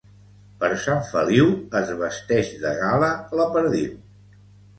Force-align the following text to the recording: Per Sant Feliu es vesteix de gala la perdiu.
Per 0.61 0.69
Sant 0.85 1.03
Feliu 1.09 1.45
es 1.81 1.91
vesteix 1.99 2.49
de 2.65 2.73
gala 2.81 3.11
la 3.43 3.47
perdiu. 3.59 3.95